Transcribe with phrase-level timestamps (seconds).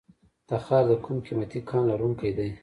[0.49, 2.49] تخار د کوم قیمتي کان لرونکی دی؟